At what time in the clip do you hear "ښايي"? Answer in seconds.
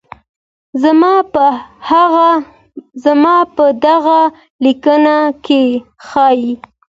6.07-6.53